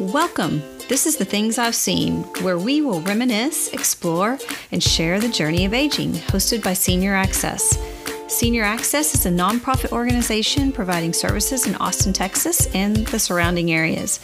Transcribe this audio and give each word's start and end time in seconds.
Welcome. 0.00 0.60
This 0.88 1.06
is 1.06 1.18
The 1.18 1.24
Things 1.24 1.56
I've 1.56 1.76
Seen, 1.76 2.24
where 2.42 2.58
we 2.58 2.80
will 2.80 3.00
reminisce, 3.02 3.72
explore, 3.72 4.40
and 4.72 4.82
share 4.82 5.20
the 5.20 5.28
journey 5.28 5.66
of 5.66 5.72
aging, 5.72 6.14
hosted 6.14 6.64
by 6.64 6.72
Senior 6.72 7.14
Access. 7.14 7.78
Senior 8.26 8.64
Access 8.64 9.14
is 9.14 9.24
a 9.24 9.30
nonprofit 9.30 9.92
organization 9.92 10.72
providing 10.72 11.12
services 11.12 11.68
in 11.68 11.76
Austin, 11.76 12.12
Texas, 12.12 12.66
and 12.74 13.06
the 13.06 13.20
surrounding 13.20 13.70
areas. 13.70 14.18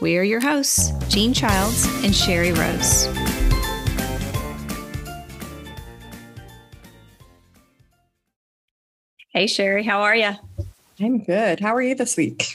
We 0.00 0.18
are 0.18 0.24
your 0.24 0.40
hosts, 0.40 0.90
Jean 1.08 1.32
Childs 1.32 1.86
and 2.02 2.12
Sherrie 2.12 2.50
Rose. 2.50 3.06
Hey, 9.28 9.46
Sherrie, 9.46 9.84
how 9.84 10.00
are 10.02 10.16
you? 10.16 10.32
I'm 10.98 11.22
good. 11.22 11.60
How 11.60 11.72
are 11.72 11.82
you 11.82 11.94
this 11.94 12.16
week? 12.16 12.48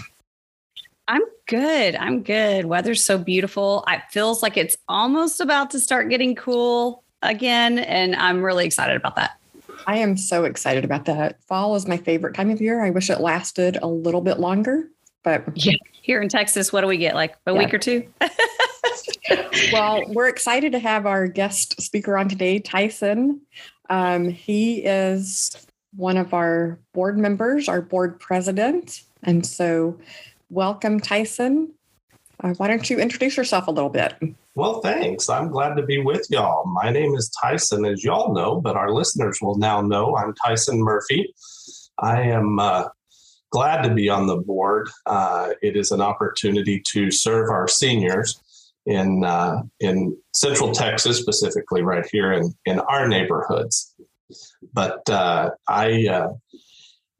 I'm 1.07 1.23
good. 1.49 1.95
I'm 1.95 2.21
good. 2.21 2.66
Weather's 2.66 3.03
so 3.03 3.17
beautiful. 3.17 3.84
It 3.88 4.02
feels 4.12 4.44
like 4.44 4.55
it's 4.55 4.77
almost 4.88 5.41
about 5.41 5.72
to 5.72 5.80
start 5.80 6.09
getting 6.09 6.35
cool 6.35 7.03
again. 7.23 7.80
And 7.80 8.16
I'm 8.16 8.44
really 8.44 8.66
excited 8.66 8.95
about 8.95 9.16
that. 9.16 9.31
I 9.88 9.98
am 9.98 10.16
so 10.16 10.45
excited 10.45 10.85
about 10.85 11.05
that. 11.05 11.41
Fall 11.44 11.75
is 11.75 11.88
my 11.88 11.98
favorite 11.98 12.35
time 12.35 12.52
of 12.52 12.62
year. 12.62 12.85
I 12.85 12.91
wish 12.91 13.09
it 13.09 13.20
lasted 13.20 13.80
a 13.81 13.88
little 13.88 14.22
bit 14.22 14.39
longer, 14.39 14.89
but 15.23 15.44
yeah. 15.55 15.73
Here 16.02 16.22
in 16.22 16.30
Texas, 16.30 16.72
what 16.72 16.81
do 16.81 16.88
we 16.88 16.98
get? 16.98 17.16
Like 17.16 17.35
a 17.48 17.52
yeah. 17.52 17.58
week 17.58 17.73
or 17.73 17.80
two? 17.80 18.08
well, 19.73 20.03
we're 20.08 20.27
excited 20.27 20.72
to 20.73 20.80
have 20.80 21.05
our 21.05 21.27
guest 21.27 21.81
speaker 21.81 22.17
on 22.17 22.30
today, 22.30 22.59
Tyson. 22.59 23.41
Um, 23.89 24.30
he 24.30 24.84
is 24.84 25.67
one 25.95 26.17
of 26.17 26.34
our 26.34 26.80
board 26.94 27.17
members, 27.17 27.67
our 27.67 27.81
board 27.81 28.20
president. 28.20 29.02
And 29.23 29.45
so, 29.45 30.00
welcome, 30.50 31.00
Tyson. 31.00 31.73
Uh, 32.42 32.53
why 32.53 32.67
don't 32.67 32.89
you 32.89 32.97
introduce 33.00 33.38
yourself 33.38 33.67
a 33.67 33.72
little 33.72 33.89
bit? 33.89 34.16
Well, 34.56 34.81
thanks. 34.81 35.30
I'm 35.30 35.50
glad 35.50 35.75
to 35.75 35.83
be 35.83 36.00
with 36.00 36.25
y'all. 36.30 36.66
My 36.66 36.89
name 36.89 37.14
is 37.16 37.30
Tyson, 37.41 37.86
as 37.86 38.03
y'all 38.03 38.33
know, 38.33 38.59
but 38.59 38.75
our 38.75 38.91
listeners 38.91 39.39
will 39.41 39.58
now 39.58 39.81
know 39.81 40.16
I'm 40.16 40.33
Tyson 40.33 40.80
Murphy. 40.80 41.33
I 42.00 42.22
am 42.22 42.59
uh, 42.59 42.86
glad 43.52 43.83
to 43.83 43.94
be 43.94 44.09
on 44.09 44.28
the 44.28 44.38
board. 44.38 44.89
Uh, 45.06 45.50
it 45.61 45.75
is 45.75 45.91
an 45.91 46.02
opportunity 46.02 46.81
to 46.91 47.11
serve 47.11 47.50
our 47.50 47.67
seniors 47.67 48.41
in 48.86 49.23
uh, 49.23 49.61
in 49.80 50.17
Central 50.34 50.72
Texas, 50.72 51.19
specifically 51.19 51.81
right 51.81 52.08
here 52.11 52.31
in 52.34 52.53
in 52.66 52.80
our 52.80 53.08
neighborhoods. 53.08 53.94
But 54.73 55.09
uh, 55.09 55.52
I 55.67 56.30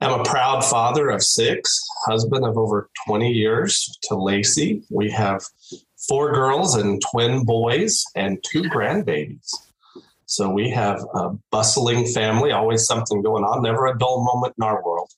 am 0.02 0.20
a 0.20 0.24
proud 0.24 0.64
father 0.64 1.10
of 1.10 1.24
six, 1.24 1.86
husband 2.06 2.46
of 2.46 2.58
over 2.58 2.90
20 3.08 3.32
years 3.32 3.98
to 4.04 4.16
Lacey. 4.16 4.84
We 4.90 5.10
have 5.12 5.44
four 6.08 6.34
girls 6.34 6.76
and 6.76 7.02
twin 7.12 7.46
boys 7.46 8.04
and 8.16 8.44
two 8.50 8.64
grandbabies. 8.64 9.54
So 10.26 10.50
we 10.50 10.70
have 10.70 11.04
a 11.16 11.32
bustling 11.52 12.06
family, 12.06 12.52
always 12.52 12.86
something 12.86 13.22
going 13.22 13.44
on, 13.44 13.64
never 13.64 13.88
a 13.88 13.98
dull 13.98 14.24
moment 14.24 14.54
in 14.58 14.64
our 14.64 14.84
world. 14.84 15.10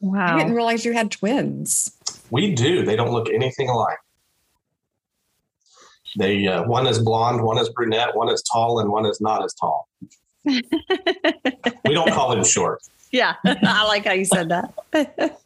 Wow. 0.00 0.34
I 0.34 0.38
didn't 0.38 0.54
realize 0.54 0.84
you 0.84 0.92
had 0.92 1.10
twins. 1.10 1.96
We 2.30 2.54
do. 2.54 2.84
They 2.84 2.96
don't 2.96 3.12
look 3.12 3.30
anything 3.30 3.68
alike. 3.68 3.98
They 6.18 6.46
uh, 6.46 6.64
one 6.64 6.86
is 6.86 6.98
blonde, 6.98 7.42
one 7.42 7.56
is 7.56 7.70
brunette, 7.70 8.14
one 8.14 8.28
is 8.28 8.42
tall, 8.42 8.80
and 8.80 8.90
one 8.90 9.06
is 9.06 9.20
not 9.20 9.42
as 9.42 9.54
tall. 9.54 9.88
we 10.44 10.60
don't 11.94 12.12
call 12.12 12.32
him 12.32 12.44
short. 12.44 12.82
Yeah, 13.12 13.34
I 13.44 13.84
like 13.84 14.06
how 14.06 14.12
you 14.12 14.24
said 14.24 14.48
that. 14.48 14.74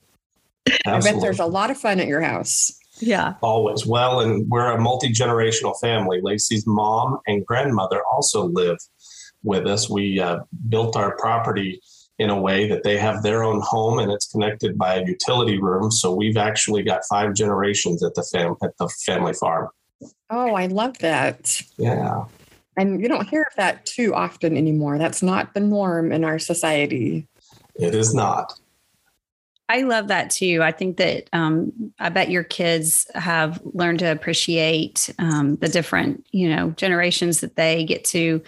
I 0.87 1.01
bet 1.01 1.21
there's 1.21 1.41
a 1.41 1.47
lot 1.47 1.71
of 1.71 1.79
fun 1.79 2.01
at 2.01 2.07
your 2.07 2.21
house. 2.21 2.79
Yeah. 2.99 3.35
Always. 3.43 3.87
Well, 3.87 4.21
and 4.21 4.49
we're 4.49 4.71
a 4.73 4.81
multi 4.81 5.11
generational 5.11 5.79
family. 5.81 6.21
Lacey's 6.23 6.67
mom 6.67 7.19
and 7.27 7.45
grandmother 7.45 8.03
also 8.11 8.45
live 8.45 8.79
with 9.43 9.67
us. 9.67 9.91
We 9.91 10.19
uh, 10.19 10.41
built 10.69 10.97
our 10.97 11.17
property 11.17 11.81
in 12.19 12.31
a 12.31 12.41
way 12.41 12.69
that 12.69 12.83
they 12.83 12.97
have 12.97 13.23
their 13.23 13.43
own 13.43 13.61
home 13.63 13.99
and 13.99 14.11
it's 14.11 14.27
connected 14.27 14.79
by 14.79 14.95
a 14.95 15.07
utility 15.07 15.61
room. 15.61 15.91
So 15.91 16.15
we've 16.15 16.39
actually 16.39 16.83
got 16.83 17.03
five 17.09 17.35
generations 17.35 18.03
at 18.03 18.15
the 18.15 18.23
fam 18.33 18.57
at 18.63 18.77
the 18.79 18.89
family 19.05 19.35
farm. 19.35 19.69
Oh, 20.31 20.55
I 20.55 20.67
love 20.67 20.99
that. 20.99 21.61
Yeah. 21.77 22.25
And 22.79 23.01
you 23.01 23.09
don't 23.09 23.29
hear 23.29 23.43
of 23.43 23.57
that 23.57 23.87
too 23.87 24.15
often 24.15 24.57
anymore. 24.57 24.99
That's 24.99 25.23
not 25.23 25.55
the 25.55 25.61
norm 25.61 26.13
in 26.13 26.25
our 26.25 26.39
society. 26.39 27.27
It 27.79 27.95
is 27.95 28.15
not. 28.15 28.59
I 29.69 29.83
love 29.83 30.09
that 30.09 30.31
too. 30.31 30.61
I 30.63 30.71
think 30.71 30.97
that 30.99 31.29
um, 31.33 31.93
I 31.99 32.09
bet 32.09 32.31
your 32.31 32.45
kids 32.45 33.11
have 33.15 33.61
learned 33.65 33.99
to 33.99 34.13
appreciate 34.13 35.13
um, 35.19 35.57
the 35.57 35.69
different, 35.69 36.25
you 36.31 36.49
know, 36.49 36.71
generations 36.77 37.41
that 37.41 37.57
they 37.57 37.85
get 37.85 38.05
to 38.07 38.43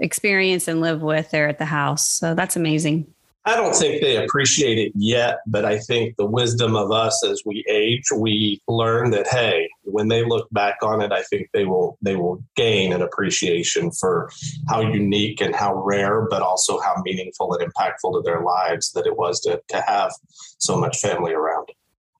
experience 0.00 0.66
and 0.66 0.80
live 0.80 1.00
with 1.00 1.30
there 1.30 1.48
at 1.48 1.58
the 1.58 1.64
house. 1.64 2.08
So 2.08 2.34
that's 2.34 2.56
amazing. 2.56 3.06
I 3.44 3.56
don't 3.56 3.74
think 3.74 4.00
they 4.00 4.16
appreciate 4.24 4.78
it 4.78 4.92
yet, 4.96 5.40
but 5.46 5.64
I 5.64 5.78
think 5.78 6.16
the 6.16 6.24
wisdom 6.24 6.74
of 6.74 6.90
us 6.90 7.22
as 7.24 7.42
we 7.44 7.64
age, 7.68 8.04
we 8.16 8.60
learn 8.66 9.10
that 9.10 9.28
hey, 9.28 9.68
when 9.84 10.08
they 10.08 10.24
look 10.24 10.48
back 10.50 10.76
on 10.82 11.00
it, 11.00 11.12
I 11.12 11.22
think 11.22 11.48
they 11.52 11.64
will 11.64 11.98
they 12.02 12.16
will 12.16 12.42
gain 12.56 12.92
an 12.92 13.02
appreciation 13.02 13.90
for 13.90 14.30
how 14.68 14.80
unique 14.80 15.40
and 15.40 15.54
how 15.54 15.82
rare, 15.82 16.26
but 16.28 16.42
also 16.42 16.80
how 16.80 16.94
meaningful 17.04 17.54
and 17.54 17.72
impactful 17.72 18.12
to 18.12 18.22
their 18.24 18.42
lives 18.42 18.92
that 18.92 19.06
it 19.06 19.16
was 19.16 19.40
to 19.40 19.60
to 19.68 19.80
have 19.80 20.12
so 20.58 20.76
much 20.76 21.00
family 21.00 21.32
around. 21.32 21.68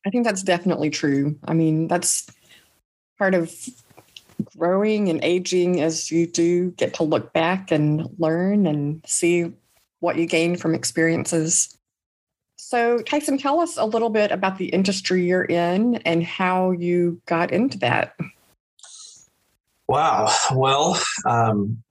I 0.07 0.11
think 0.11 0.25
that's 0.25 0.43
definitely 0.43 0.91
true. 0.91 1.39
I 1.45 1.55
mean, 1.55 1.89
that's 1.89 2.27
part 3.19 3.35
of 3.35 3.55
growing 4.57 5.09
and 5.09 5.23
aging 5.25 5.81
as 5.81 6.11
you 6.11 6.27
do 6.27 6.71
get 6.73 6.95
to 6.95 7.03
look 7.03 7.33
back 7.33 7.71
and 7.71 8.07
learn 8.19 8.67
and 8.67 9.03
see 9.07 9.53
what 10.01 10.17
you 10.17 10.27
gain 10.27 10.57
from 10.57 10.75
experiences. 10.75 11.79
So, 12.67 12.97
Tyson, 12.97 13.37
tell 13.37 13.61
us 13.61 13.77
a 13.77 13.85
little 13.85 14.09
bit 14.09 14.33
about 14.33 14.57
the 14.57 14.69
industry 14.69 15.27
you're 15.27 15.45
in 15.45 15.97
and 15.97 16.25
how 16.25 16.71
you 16.71 17.21
got 17.27 17.51
into 17.51 17.77
that. 17.81 18.17
Wow. 19.87 20.35
Well, 20.55 20.99
um, 21.27 21.83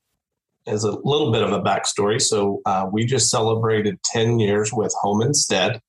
as 0.66 0.84
a 0.84 0.90
little 1.04 1.32
bit 1.32 1.44
of 1.44 1.52
a 1.52 1.62
backstory, 1.62 2.20
so 2.20 2.62
uh, 2.66 2.88
we 2.92 3.06
just 3.06 3.30
celebrated 3.30 4.02
10 4.06 4.40
years 4.40 4.74
with 4.74 4.92
Home 5.02 5.22
Instead. 5.22 5.80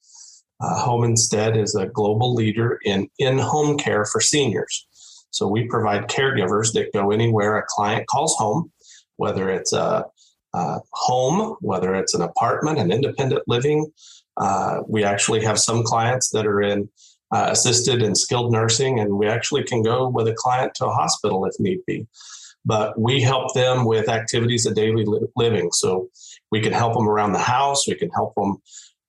Uh, 0.61 0.79
Home 0.81 1.03
Instead 1.05 1.57
is 1.57 1.75
a 1.75 1.87
global 1.87 2.35
leader 2.35 2.79
in 2.85 3.09
in 3.19 3.39
home 3.39 3.79
care 3.79 4.05
for 4.05 4.21
seniors. 4.21 4.87
So 5.31 5.49
we 5.49 5.67
provide 5.67 6.09
caregivers 6.09 6.75
that 6.75 6.93
go 6.93 7.11
anywhere 7.11 7.57
a 7.57 7.65
client 7.67 8.07
calls 8.07 8.37
home, 8.37 8.71
whether 9.17 9.49
it's 9.49 9.73
a 9.73 10.05
uh, 10.53 10.79
home, 10.93 11.57
whether 11.61 11.95
it's 11.95 12.13
an 12.13 12.21
apartment, 12.21 12.79
an 12.79 12.93
independent 12.93 13.43
living. 13.49 13.91
Uh, 14.37 14.81
we 14.89 15.05
actually 15.05 15.43
have 15.45 15.59
some 15.59 15.83
clients 15.83 16.31
that 16.31 16.47
are 16.47 16.61
in 16.63 16.89
uh, 17.33 17.49
assisted 17.51 18.03
and 18.03 18.17
skilled 18.17 18.53
nursing, 18.53 19.01
and 19.01 19.17
we 19.17 19.27
actually 19.27 19.65
can 19.65 19.83
go 19.83 20.09
with 20.09 20.29
a 20.29 20.35
client 20.35 20.75
to 20.75 20.87
a 20.87 20.93
hospital 20.93 21.45
if 21.47 21.55
need 21.59 21.81
be. 21.87 22.07
But 22.65 22.99
we 22.99 23.21
help 23.21 23.55
them 23.55 23.85
with 23.85 24.09
activities 24.09 24.67
of 24.67 24.75
daily 24.75 25.05
li- 25.05 25.27
living. 25.37 25.71
So 25.73 26.09
we 26.51 26.61
can 26.61 26.73
help 26.73 26.95
them 26.95 27.09
around 27.09 27.33
the 27.33 27.39
house, 27.39 27.87
we 27.87 27.95
can 27.95 28.11
help 28.11 28.35
them 28.35 28.57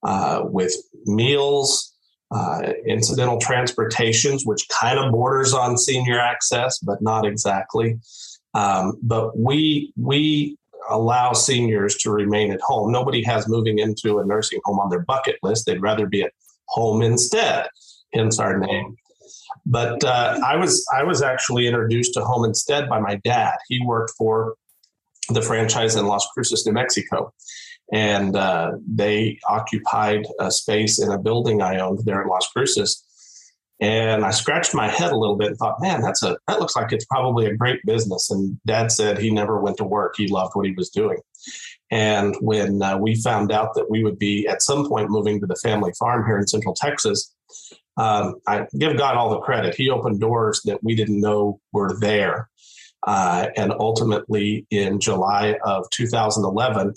uh, 0.04 0.42
with 0.46 0.76
meals. 1.06 1.92
Uh, 2.32 2.74
incidental 2.88 3.38
transportations, 3.38 4.46
which 4.46 4.68
kind 4.68 4.98
of 4.98 5.12
borders 5.12 5.54
on 5.54 5.78
senior 5.78 6.20
access, 6.20 6.80
but 6.80 7.00
not 7.00 7.24
exactly. 7.24 8.00
Um, 8.56 8.98
but 9.04 9.38
we 9.38 9.94
we 9.96 10.58
allow 10.90 11.34
seniors 11.34 11.96
to 11.98 12.12
remain 12.12 12.52
at 12.52 12.62
home. 12.62 12.92
Nobody 12.92 13.24
has 13.24 13.48
moving 13.48 13.80
into 13.80 14.20
a 14.20 14.26
nursing 14.26 14.60
home 14.66 14.80
on 14.80 14.90
their 14.90 15.02
bucket 15.02 15.38
list. 15.44 15.66
They'd 15.66 15.82
rather 15.82 16.08
be 16.08 16.24
at 16.24 16.32
home 16.68 17.02
instead, 17.02 17.68
hence 18.14 18.40
our 18.40 18.58
name. 18.58 18.96
But 19.66 20.04
uh, 20.04 20.40
I 20.46 20.56
was 20.58 20.86
I 20.94 21.04
was 21.04 21.22
actually 21.22 21.68
introduced 21.68 22.14
to 22.14 22.22
Home 22.22 22.46
Instead 22.46 22.88
by 22.88 23.00
my 23.00 23.16
dad. 23.24 23.56
He 23.68 23.82
worked 23.84 24.12
for 24.18 24.56
the 25.30 25.42
franchise 25.42 25.96
in 25.96 26.06
Las 26.06 26.28
Cruces, 26.34 26.66
New 26.66 26.74
Mexico, 26.74 27.34
and 27.92 28.36
uh, 28.36 28.74
they 28.88 29.40
occupied 29.48 30.26
a 30.40 30.52
space 30.52 31.02
in 31.02 31.12
a 31.12 31.18
building 31.18 31.62
I 31.62 31.80
owned 31.80 32.06
there 32.06 32.22
in 32.22 32.28
Las 32.28 32.48
Cruces. 32.48 33.04
And 33.82 34.24
I 34.24 34.32
scratched 34.32 34.74
my 34.74 34.88
head 34.88 35.12
a 35.12 35.18
little 35.18 35.36
bit 35.36 35.50
and 35.50 35.58
thought, 35.58 35.82
man, 35.82 36.02
that's 36.02 36.24
a 36.24 36.38
that 36.48 36.60
looks 36.60 36.76
like 36.76 36.94
it's 36.94 37.06
probably 37.06 37.46
a 37.46 37.56
great 37.56 37.82
business. 37.86 38.32
And 38.32 38.58
Dad 38.66 38.92
said 38.92 39.18
he 39.18 39.32
never 39.32 39.60
went 39.60 39.78
to 39.78 39.84
work; 39.84 40.16
he 40.16 40.28
loved 40.28 40.52
what 40.54 40.66
he 40.66 40.72
was 40.72 40.90
doing. 40.90 41.18
And 41.92 42.36
when 42.40 42.82
uh, 42.82 42.98
we 42.98 43.16
found 43.16 43.52
out 43.52 43.74
that 43.76 43.90
we 43.90 44.04
would 44.04 44.18
be 44.18 44.48
at 44.48 44.62
some 44.62 44.88
point 44.88 45.10
moving 45.10 45.40
to 45.42 45.46
the 45.46 45.56
family 45.58 45.92
farm 46.00 46.26
here 46.26 46.38
in 46.38 46.48
Central 46.48 46.74
Texas, 46.74 47.34
um, 47.98 48.36
I 48.48 48.66
give 48.78 48.98
God 48.98 49.16
all 49.16 49.30
the 49.30 49.40
credit. 49.40 49.76
He 49.76 49.90
opened 49.90 50.20
doors 50.20 50.62
that 50.66 50.84
we 50.84 50.96
didn't 50.96 51.20
know 51.20 51.60
were 51.74 51.98
there. 52.00 52.50
Uh, 53.06 53.48
and 53.56 53.72
ultimately, 53.72 54.66
in 54.72 55.00
July 55.00 55.58
of 55.64 55.88
2011, 55.92 56.94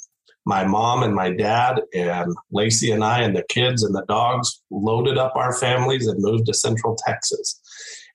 my 0.48 0.64
mom 0.64 1.02
and 1.02 1.14
my 1.14 1.30
dad 1.30 1.82
and 1.92 2.34
Lacey 2.50 2.90
and 2.90 3.04
I 3.04 3.20
and 3.20 3.36
the 3.36 3.44
kids 3.50 3.82
and 3.82 3.94
the 3.94 4.06
dogs 4.08 4.62
loaded 4.70 5.18
up 5.18 5.36
our 5.36 5.52
families 5.52 6.06
and 6.06 6.22
moved 6.22 6.46
to 6.46 6.54
Central 6.54 6.96
Texas. 7.06 7.60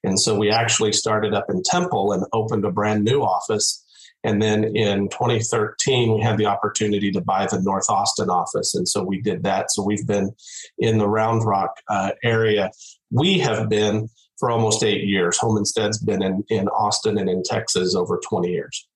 And 0.03 0.19
so 0.19 0.35
we 0.35 0.49
actually 0.49 0.93
started 0.93 1.35
up 1.35 1.45
in 1.47 1.61
Temple 1.63 2.11
and 2.11 2.25
opened 2.33 2.65
a 2.65 2.71
brand 2.71 3.03
new 3.03 3.21
office. 3.21 3.85
And 4.23 4.41
then 4.41 4.63
in 4.75 5.09
2013, 5.09 6.15
we 6.15 6.21
had 6.21 6.39
the 6.39 6.47
opportunity 6.47 7.11
to 7.11 7.21
buy 7.21 7.45
the 7.45 7.61
North 7.61 7.87
Austin 7.87 8.31
office. 8.31 8.73
And 8.73 8.89
so 8.89 9.03
we 9.03 9.21
did 9.21 9.43
that. 9.43 9.69
So 9.69 9.83
we've 9.83 10.07
been 10.07 10.31
in 10.79 10.97
the 10.97 11.07
Round 11.07 11.45
Rock 11.45 11.75
uh, 11.87 12.13
area. 12.23 12.71
We 13.11 13.37
have 13.39 13.69
been 13.69 14.09
for 14.39 14.49
almost 14.49 14.83
eight 14.83 15.03
years. 15.03 15.37
Home 15.37 15.57
Instead's 15.59 15.99
been 15.99 16.23
in, 16.23 16.43
in 16.49 16.67
Austin 16.69 17.19
and 17.19 17.29
in 17.29 17.43
Texas 17.43 17.93
over 17.93 18.19
20 18.27 18.49
years. 18.49 18.87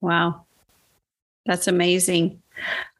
Wow. 0.00 0.46
That's 1.46 1.66
amazing. 1.66 2.40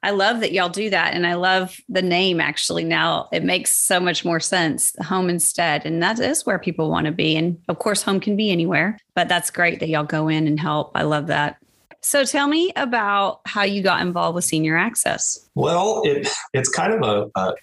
I 0.03 0.11
love 0.11 0.41
that 0.41 0.53
y'all 0.53 0.69
do 0.69 0.91
that. 0.91 1.15
And 1.15 1.27
I 1.27 1.35
love 1.35 1.77
the 1.89 2.03
name 2.03 2.41
actually 2.41 2.85
now. 2.85 3.29
It 3.33 3.45
makes 3.45 3.73
so 3.73 4.01
much 4.01 4.25
more 4.25 4.41
sense. 4.41 4.95
Home 5.03 5.31
instead. 5.31 5.87
And 5.87 6.03
that 6.03 6.19
is 6.19 6.45
where 6.45 6.59
people 6.59 6.91
want 6.91 7.07
to 7.07 7.13
be. 7.13 7.37
And 7.37 7.59
of 7.69 7.79
course, 7.79 8.03
home 8.03 8.19
can 8.19 8.37
be 8.37 8.51
anywhere, 8.51 8.99
but 9.15 9.29
that's 9.29 9.51
great 9.51 9.79
that 9.81 9.89
y'all 9.89 10.05
go 10.05 10.29
in 10.29 10.47
and 10.47 10.59
help. 10.59 10.93
I 10.95 11.03
love 11.03 11.29
that. 11.29 11.59
So 12.01 12.25
tell 12.25 12.49
me 12.49 12.73
about 12.75 13.43
how 13.47 13.63
you 13.63 13.81
got 13.81 14.01
involved 14.01 14.35
with 14.35 14.45
senior 14.45 14.77
access. 14.77 15.49
Well, 15.55 16.03
it 16.05 16.29
it's 16.53 16.69
kind 16.69 16.93
of 16.93 17.03
a, 17.03 17.41
a 17.41 17.55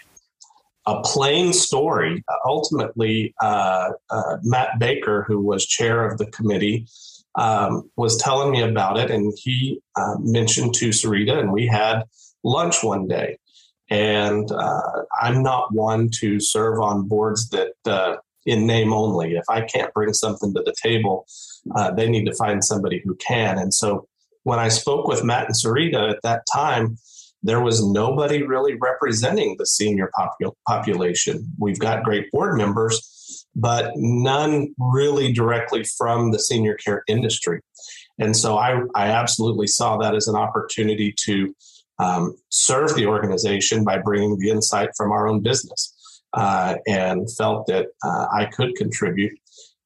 a 0.86 1.02
plain 1.04 1.54
story. 1.54 2.24
ultimately, 2.46 3.34
uh, 3.42 3.92
uh, 4.10 4.38
Matt 4.44 4.80
Baker, 4.80 5.24
who 5.28 5.40
was 5.42 5.66
chair 5.66 6.10
of 6.10 6.18
the 6.18 6.26
committee, 6.28 6.88
um, 7.36 7.90
was 7.96 8.18
telling 8.18 8.52
me 8.52 8.62
about 8.62 8.98
it, 8.98 9.12
and 9.12 9.34
he 9.38 9.81
uh, 9.96 10.16
mentioned 10.20 10.74
to 10.76 10.90
Serita, 10.90 11.38
and 11.40 11.52
we 11.52 11.68
had 11.68 12.04
lunch 12.44 12.84
one 12.84 13.08
day. 13.08 13.38
And 13.90 14.52
uh, 14.52 14.81
I'm 15.22 15.42
not 15.42 15.74
one 15.74 16.10
to 16.20 16.40
serve 16.40 16.80
on 16.80 17.08
boards 17.08 17.50
that 17.50 17.74
uh, 17.86 18.18
in 18.46 18.68
name 18.68 18.94
only. 18.94 19.36
If 19.36 19.46
I 19.50 19.62
can't 19.62 19.94
bring 19.94 20.14
something 20.14 20.54
to 20.54 20.62
the 20.62 20.76
table, 20.81 21.26
uh, 21.76 21.92
they 21.92 22.10
need 22.10 22.26
to 22.26 22.36
find 22.36 22.64
somebody 22.64 23.02
who 23.04 23.16
can. 23.16 23.58
And 23.58 23.74
so 23.74 24.08
when 24.44 24.60
I 24.60 24.70
spoke 24.70 25.08
with 25.08 25.24
Matt 25.24 25.48
and 25.48 25.56
Serita 25.56 26.12
at 26.12 26.20
that 26.24 26.44
time, 26.52 26.98
there 27.42 27.62
was 27.62 27.86
nobody 27.86 28.44
really 28.44 28.76
representing 28.76 29.56
the 29.58 29.66
senior 29.66 30.10
popul- 30.18 30.56
population. 30.68 31.52
We've 31.58 31.80
got 31.80 32.04
great 32.04 32.30
board 32.31 32.58
members, 32.58 33.19
but 33.56 33.92
none 33.96 34.74
really 34.78 35.31
directly 35.34 35.84
from 35.84 36.31
the 36.31 36.40
senior 36.40 36.75
care 36.75 37.04
industry. 37.07 37.62
And 38.19 38.36
so 38.36 38.57
I, 38.57 38.81
I 38.96 39.07
absolutely 39.07 39.68
saw 39.68 39.98
that 39.98 40.16
as 40.16 40.28
an 40.28 40.36
opportunity 40.36 41.13
to 41.25 41.56
um, 42.00 42.36
serve 42.50 42.96
the 42.96 43.06
organization 43.06 43.84
by 43.84 43.98
bringing 43.98 44.38
the 44.38 44.50
insight 44.50 44.90
from 44.96 45.12
our 45.12 45.28
own 45.28 45.42
business 45.42 46.22
uh, 46.34 46.75
and 46.88 47.28
felt 47.38 47.68
that 47.68 47.88
uh, 48.04 48.28
I 48.34 48.46
could 48.46 48.75
contribute. 48.75 49.38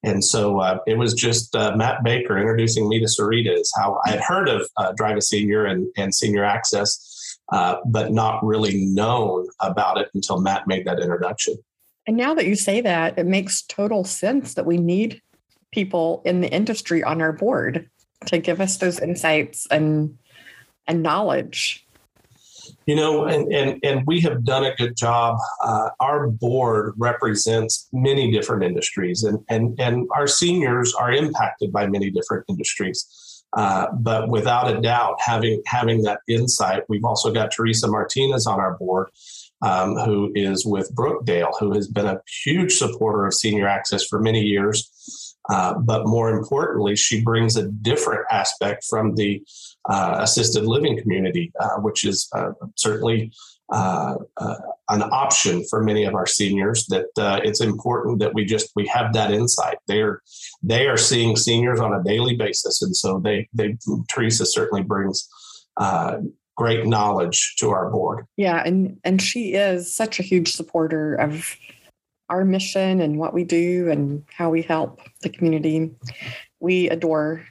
And 0.03 0.23
so 0.23 0.59
uh, 0.59 0.79
it 0.85 0.97
was 0.97 1.13
just 1.13 1.55
uh, 1.55 1.75
Matt 1.75 2.03
Baker 2.03 2.37
introducing 2.37 2.89
me 2.89 2.99
to 2.99 3.05
Serita 3.05 3.57
is 3.57 3.71
how 3.77 4.01
I 4.05 4.11
had 4.11 4.21
heard 4.21 4.49
of 4.49 4.67
uh, 4.77 4.91
Drive 4.93 5.17
a 5.17 5.21
Senior 5.21 5.65
and, 5.65 5.87
and 5.97 6.13
Senior 6.13 6.43
Access, 6.43 7.39
uh, 7.53 7.77
but 7.85 8.11
not 8.11 8.43
really 8.45 8.85
known 8.85 9.47
about 9.61 9.97
it 9.97 10.09
until 10.13 10.41
Matt 10.41 10.67
made 10.67 10.85
that 10.85 10.99
introduction. 10.99 11.55
And 12.05 12.17
now 12.17 12.33
that 12.33 12.45
you 12.45 12.55
say 12.55 12.81
that, 12.81 13.17
it 13.17 13.25
makes 13.25 13.61
total 13.61 14.03
sense 14.03 14.55
that 14.55 14.65
we 14.65 14.77
need 14.77 15.21
people 15.71 16.21
in 16.25 16.41
the 16.41 16.51
industry 16.51 17.03
on 17.03 17.21
our 17.21 17.33
board 17.33 17.89
to 18.27 18.37
give 18.37 18.61
us 18.61 18.77
those 18.77 18.99
insights 18.99 19.67
and 19.71 20.17
and 20.85 21.01
knowledge 21.01 21.83
you 22.85 22.95
know, 22.95 23.25
and, 23.25 23.51
and, 23.53 23.79
and 23.83 24.03
we 24.05 24.19
have 24.21 24.43
done 24.43 24.65
a 24.65 24.75
good 24.75 24.97
job. 24.97 25.37
Uh, 25.63 25.89
our 25.99 26.27
board 26.27 26.93
represents 26.97 27.87
many 27.93 28.31
different 28.31 28.63
industries, 28.63 29.23
and, 29.23 29.39
and, 29.49 29.79
and 29.79 30.07
our 30.13 30.27
seniors 30.27 30.93
are 30.93 31.11
impacted 31.11 31.71
by 31.71 31.87
many 31.87 32.09
different 32.09 32.45
industries. 32.49 33.43
Uh, 33.53 33.87
but 33.93 34.29
without 34.29 34.75
a 34.75 34.81
doubt, 34.81 35.15
having 35.19 35.61
having 35.67 36.01
that 36.01 36.19
insight, 36.27 36.83
we've 36.89 37.05
also 37.05 37.31
got 37.31 37.51
Teresa 37.51 37.87
Martinez 37.87 38.47
on 38.47 38.59
our 38.59 38.75
board, 38.77 39.09
um, 39.63 39.95
who 39.95 40.31
is 40.35 40.65
with 40.65 40.93
Brookdale, 40.93 41.53
who 41.59 41.73
has 41.73 41.87
been 41.87 42.05
a 42.05 42.21
huge 42.43 42.73
supporter 42.73 43.25
of 43.25 43.33
senior 43.33 43.67
access 43.67 44.05
for 44.05 44.19
many 44.19 44.41
years. 44.41 45.39
Uh, 45.49 45.73
but 45.79 46.05
more 46.05 46.29
importantly, 46.29 46.95
she 46.95 47.21
brings 47.21 47.57
a 47.57 47.67
different 47.69 48.25
aspect 48.29 48.85
from 48.89 49.15
the 49.15 49.41
uh, 49.89 50.17
assisted 50.19 50.65
living 50.65 50.99
community, 50.99 51.51
uh, 51.59 51.77
which 51.79 52.05
is 52.05 52.29
uh, 52.33 52.51
certainly 52.75 53.31
uh, 53.73 54.15
uh, 54.37 54.55
an 54.89 55.01
option 55.01 55.63
for 55.69 55.83
many 55.83 56.05
of 56.05 56.13
our 56.13 56.25
seniors. 56.25 56.85
That 56.87 57.07
it's 57.43 57.61
important 57.61 58.19
that 58.19 58.33
we 58.33 58.45
just 58.45 58.71
we 58.75 58.87
have 58.87 59.13
that 59.13 59.31
insight. 59.31 59.77
They're 59.87 60.21
they 60.61 60.87
are 60.87 60.97
seeing 60.97 61.35
seniors 61.35 61.79
on 61.79 61.93
a 61.93 62.03
daily 62.03 62.35
basis, 62.35 62.81
and 62.81 62.95
so 62.95 63.19
they 63.19 63.49
they 63.53 63.75
Teresa 64.09 64.45
certainly 64.45 64.83
brings 64.83 65.27
great 66.55 66.85
knowledge 66.85 67.55
to 67.57 67.69
our 67.69 67.89
board. 67.89 68.25
Yeah, 68.37 68.61
and 68.65 68.99
and 69.03 69.21
she 69.21 69.53
is 69.53 69.93
such 69.93 70.19
a 70.19 70.23
huge 70.23 70.53
supporter 70.53 71.15
of 71.15 71.55
our 72.29 72.45
mission 72.45 73.01
and 73.01 73.19
what 73.19 73.33
we 73.33 73.43
do 73.43 73.89
and 73.89 74.23
how 74.35 74.49
we 74.49 74.61
help 74.61 75.01
the 75.21 75.29
community. 75.29 75.91
We 76.59 76.89
adore 76.89 77.45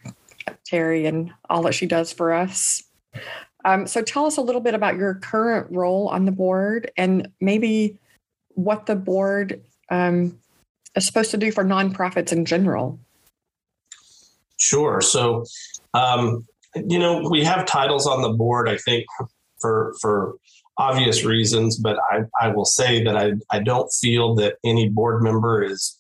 Terry 0.64 1.06
and 1.06 1.30
all 1.50 1.62
that 1.62 1.74
she 1.74 1.86
does 1.86 2.12
for 2.12 2.32
us. 2.32 2.82
Um, 3.64 3.86
so 3.86 4.02
tell 4.02 4.26
us 4.26 4.38
a 4.38 4.40
little 4.40 4.60
bit 4.60 4.74
about 4.74 4.96
your 4.96 5.14
current 5.14 5.70
role 5.70 6.08
on 6.08 6.24
the 6.24 6.32
board 6.32 6.90
and 6.96 7.28
maybe 7.40 7.98
what 8.54 8.86
the 8.86 8.96
board 8.96 9.62
um, 9.90 10.38
is 10.96 11.06
supposed 11.06 11.30
to 11.30 11.36
do 11.36 11.52
for 11.52 11.64
nonprofits 11.64 12.32
in 12.32 12.44
general. 12.44 12.98
Sure. 14.56 15.00
So, 15.00 15.44
um, 15.94 16.46
you 16.74 16.98
know, 16.98 17.28
we 17.28 17.44
have 17.44 17.66
titles 17.66 18.06
on 18.06 18.22
the 18.22 18.30
board, 18.30 18.68
I 18.68 18.76
think, 18.76 19.04
for 19.60 19.94
for 20.00 20.36
obvious 20.78 21.24
reasons, 21.24 21.76
but 21.76 21.98
I, 22.10 22.22
I 22.40 22.48
will 22.48 22.64
say 22.64 23.04
that 23.04 23.16
I, 23.16 23.32
I 23.50 23.60
don't 23.60 23.92
feel 23.92 24.34
that 24.36 24.56
any 24.64 24.88
board 24.88 25.22
member 25.22 25.62
is 25.62 25.98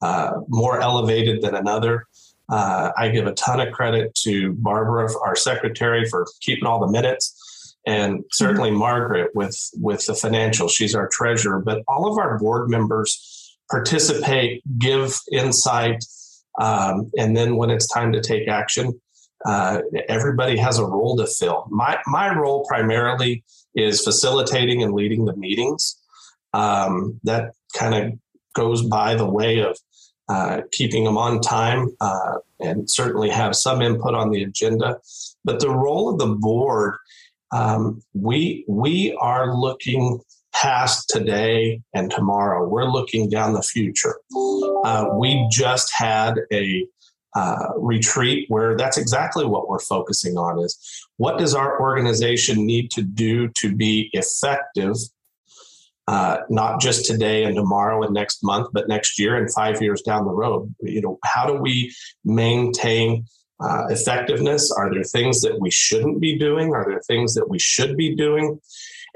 uh, 0.00 0.32
more 0.48 0.80
elevated 0.80 1.42
than 1.42 1.54
another. 1.54 2.06
Uh, 2.48 2.90
I 2.96 3.08
give 3.08 3.26
a 3.26 3.34
ton 3.34 3.60
of 3.60 3.72
credit 3.72 4.14
to 4.22 4.52
Barbara, 4.54 5.08
our 5.24 5.36
secretary, 5.36 6.08
for 6.08 6.26
keeping 6.40 6.66
all 6.66 6.80
the 6.80 6.92
minutes, 6.92 7.76
and 7.86 8.22
certainly 8.32 8.70
mm-hmm. 8.70 8.78
Margaret 8.78 9.30
with 9.34 9.58
with 9.74 10.06
the 10.06 10.14
financial. 10.14 10.68
She's 10.68 10.94
our 10.94 11.08
treasurer, 11.08 11.60
but 11.60 11.82
all 11.88 12.10
of 12.10 12.18
our 12.18 12.38
board 12.38 12.68
members 12.68 13.56
participate, 13.70 14.62
give 14.78 15.18
insight, 15.32 16.04
um, 16.60 17.10
and 17.16 17.36
then 17.36 17.56
when 17.56 17.70
it's 17.70 17.88
time 17.88 18.12
to 18.12 18.20
take 18.20 18.48
action, 18.48 19.00
uh, 19.44 19.80
everybody 20.08 20.56
has 20.56 20.78
a 20.78 20.84
role 20.84 21.16
to 21.16 21.26
fill. 21.26 21.66
My 21.70 21.98
my 22.06 22.34
role 22.34 22.64
primarily 22.66 23.44
is 23.74 24.02
facilitating 24.02 24.82
and 24.82 24.94
leading 24.94 25.24
the 25.24 25.36
meetings. 25.36 25.98
Um, 26.54 27.20
that 27.24 27.52
kind 27.76 27.94
of 27.94 28.18
goes 28.54 28.82
by 28.82 29.14
the 29.14 29.28
way 29.28 29.60
of 29.60 29.78
uh, 30.28 30.62
keeping 30.72 31.04
them 31.04 31.18
on 31.18 31.40
time 31.40 31.88
uh, 32.00 32.38
and 32.60 32.88
certainly 32.88 33.30
have 33.30 33.56
some 33.56 33.82
input 33.82 34.14
on 34.14 34.30
the 34.30 34.42
agenda. 34.42 34.98
But 35.44 35.60
the 35.60 35.70
role 35.70 36.10
of 36.10 36.18
the 36.18 36.34
board, 36.34 36.94
um, 37.50 38.02
we 38.14 38.64
we 38.68 39.16
are 39.20 39.54
looking 39.54 40.20
past 40.52 41.08
today 41.08 41.80
and 41.94 42.10
tomorrow. 42.10 42.68
We're 42.68 42.90
looking 42.90 43.28
down 43.28 43.54
the 43.54 43.62
future. 43.62 44.16
Uh, 44.84 45.06
we 45.14 45.46
just 45.50 45.92
had 45.94 46.34
a 46.52 46.86
uh, 47.34 47.68
retreat 47.76 48.46
where 48.48 48.76
that's 48.76 48.98
exactly 48.98 49.46
what 49.46 49.68
we're 49.68 49.78
focusing 49.78 50.36
on 50.36 50.62
is 50.62 51.06
what 51.16 51.38
does 51.38 51.54
our 51.54 51.80
organization 51.80 52.66
need 52.66 52.90
to 52.90 53.02
do 53.02 53.48
to 53.48 53.74
be 53.74 54.10
effective 54.12 54.94
uh, 56.08 56.38
not 56.50 56.80
just 56.80 57.06
today 57.06 57.44
and 57.44 57.54
tomorrow 57.54 58.02
and 58.02 58.12
next 58.12 58.42
month 58.42 58.68
but 58.72 58.88
next 58.88 59.18
year 59.18 59.36
and 59.36 59.52
five 59.54 59.80
years 59.80 60.02
down 60.02 60.26
the 60.26 60.32
road? 60.32 60.74
You 60.82 61.00
know 61.00 61.18
how 61.24 61.46
do 61.46 61.54
we 61.54 61.94
maintain 62.24 63.24
uh, 63.60 63.86
effectiveness? 63.88 64.70
Are 64.70 64.92
there 64.92 65.04
things 65.04 65.40
that 65.42 65.58
we 65.60 65.70
shouldn't 65.70 66.20
be 66.20 66.36
doing? 66.38 66.74
Are 66.74 66.84
there 66.86 67.00
things 67.00 67.34
that 67.34 67.48
we 67.48 67.58
should 67.58 67.96
be 67.96 68.14
doing? 68.14 68.60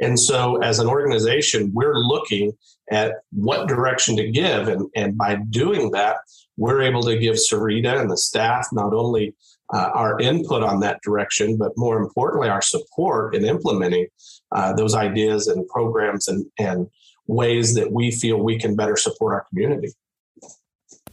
And 0.01 0.19
so 0.19 0.57
as 0.63 0.79
an 0.79 0.87
organization 0.87 1.71
we're 1.75 1.99
looking 1.99 2.53
at 2.91 3.17
what 3.33 3.69
direction 3.69 4.17
to 4.17 4.31
give 4.31 4.69
and, 4.69 4.89
and 4.95 5.19
by 5.19 5.37
doing 5.51 5.91
that 5.91 6.19
we're 6.57 6.83
able 6.83 7.03
to 7.03 7.19
give 7.19 7.35
Serita 7.35 8.01
and 8.01 8.11
the 8.11 8.17
staff 8.17 8.69
not 8.73 8.95
only 8.95 9.35
uh, 9.75 9.91
our 9.95 10.19
input 10.21 10.63
on 10.63 10.81
that 10.81 11.01
direction, 11.03 11.57
but 11.57 11.73
more 11.77 11.99
importantly, 11.99 12.49
our 12.49 12.63
support 12.63 13.35
in 13.35 13.45
implementing 13.45 14.07
uh, 14.53 14.73
those 14.73 14.95
ideas 14.95 15.49
and 15.49 15.67
programs 15.69 16.29
and, 16.29 16.47
and 16.59 16.87
ways 17.27 17.75
that 17.75 17.91
we 17.91 18.11
feel 18.11 18.39
we 18.39 18.59
can 18.59 18.77
better 18.77 18.97
support 18.97 19.35
our 19.35 19.45
community. 19.49 19.89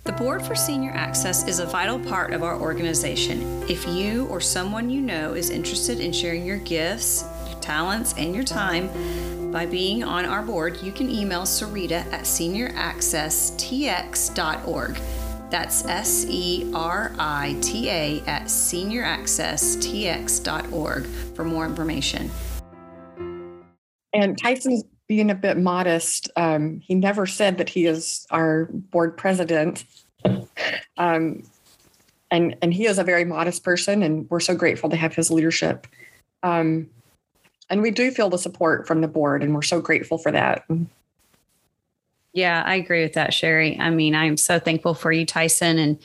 The 0.04 0.12
Board 0.12 0.44
for 0.44 0.54
Senior 0.54 0.92
Access 0.92 1.48
is 1.48 1.60
a 1.60 1.66
vital 1.66 1.98
part 1.98 2.34
of 2.34 2.44
our 2.44 2.60
organization. 2.60 3.64
If 3.70 3.88
you 3.88 4.28
or 4.28 4.42
someone 4.42 4.90
you 4.90 5.00
know 5.00 5.34
is 5.34 5.50
interested 5.50 6.02
in 6.02 6.12
sharing 6.12 6.46
your 6.46 6.58
gifts, 6.58 7.24
your 7.50 7.58
talents, 7.62 8.14
and 8.18 8.36
your 8.36 8.44
time, 8.44 8.90
by 9.50 9.66
being 9.66 10.04
on 10.04 10.26
our 10.26 10.42
board, 10.42 10.82
you 10.82 10.92
can 10.92 11.10
email 11.10 11.44
Sarita 11.44 12.06
at 12.12 12.24
senioraccesstx.org. 12.24 15.00
That's 15.54 15.86
S 15.86 16.26
E 16.30 16.70
R 16.74 17.14
I 17.20 17.56
T 17.62 17.88
A 17.88 18.24
at 18.26 18.46
senioraccesstx.org 18.46 21.06
for 21.06 21.46
more 21.46 21.68
information. 21.68 22.32
And 24.14 24.36
Tyson's 24.36 24.84
being 25.08 25.30
a 25.30 25.36
bit 25.36 25.58
modest. 25.58 26.32
Um, 26.36 26.80
he 26.80 26.96
never 26.96 27.28
said 27.28 27.60
that 27.60 27.70
he 27.70 27.86
is 27.86 28.26
our 28.32 28.66
board 28.66 29.16
president. 29.16 29.86
um, 30.98 31.44
and, 32.32 32.56
and 32.64 32.74
he 32.74 32.88
is 32.88 32.98
a 32.98 33.04
very 33.04 33.24
modest 33.24 33.64
person, 33.64 34.02
and 34.02 34.28
we're 34.32 34.40
so 34.40 34.56
grateful 34.56 34.90
to 34.90 34.96
have 34.96 35.14
his 35.14 35.30
leadership. 35.30 35.86
Um, 36.42 36.90
and 37.70 37.84
we 37.84 37.92
do 37.92 38.10
feel 38.10 38.32
the 38.32 38.40
support 38.40 38.88
from 38.88 39.02
the 39.02 39.08
board, 39.08 39.44
and 39.44 39.54
we're 39.54 39.62
so 39.62 39.80
grateful 39.80 40.18
for 40.18 40.32
that. 40.32 40.66
Yeah, 42.34 42.64
I 42.66 42.76
agree 42.76 43.04
with 43.04 43.14
that, 43.14 43.32
Sherrie. 43.34 43.78
I 43.80 43.92
mean, 43.92 44.16
I'm 44.16 44.38
so 44.38 44.58
thankful 44.58 44.96
for 44.96 45.12
you, 45.12 45.24
Tyson, 45.24 45.78
and 45.78 46.00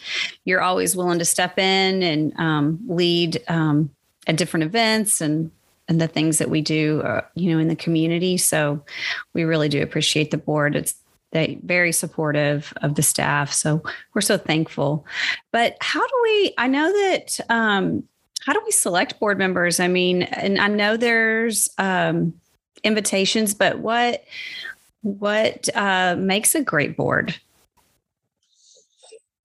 you're 0.44 0.61
always 0.61 0.94
willing 0.94 1.18
to 1.20 1.25
step 1.25 1.58
in 1.58 2.02
and 2.02 2.38
um, 2.38 2.78
lead 2.87 3.42
um, 3.49 3.90
at 4.26 4.37
different 4.37 4.64
events 4.64 5.20
and 5.20 5.50
and 5.88 5.99
the 6.02 6.08
things 6.08 6.37
that 6.37 6.50
we 6.50 6.61
do, 6.61 7.00
uh, 7.00 7.23
you 7.35 7.50
know, 7.50 7.58
in 7.58 7.68
the 7.68 7.75
community. 7.75 8.37
So 8.37 8.85
we 9.32 9.44
really 9.44 9.70
do 9.70 9.82
appreciate 9.82 10.30
the 10.30 10.37
board. 10.37 10.76
It's 10.76 10.94
they 11.32 11.58
very 11.62 11.92
supportive 11.92 12.75
of 12.82 12.94
the 12.94 13.02
staff. 13.02 13.52
So 13.52 13.82
we're 14.14 14.20
so 14.20 14.37
thankful. 14.37 15.06
But 15.50 15.78
how 15.80 16.06
do 16.06 16.14
we? 16.23 16.54
I 16.58 16.66
know 16.66 16.92
that. 16.92 17.40
Um, 17.49 18.04
how 18.47 18.52
do 18.52 18.61
we 18.64 18.70
select 18.70 19.18
board 19.18 19.38
members? 19.38 19.80
I 19.80 19.88
mean, 19.88 20.23
and 20.23 20.58
I 20.58 20.68
know 20.68 20.97
there's 20.97 21.68
um, 21.78 22.35
invitations, 22.85 23.52
but 23.54 23.80
what 23.80 24.25
what 25.02 25.69
uh, 25.75 26.17
makes 26.19 26.55
a 26.55 26.62
great 26.62 26.97
board? 26.97 27.35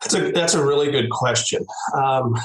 That's 0.01 0.15
a 0.15 0.31
that's 0.31 0.53
a 0.53 0.63
really 0.63 0.91
good 0.91 1.09
question. 1.09 1.65
Um, 1.95 2.35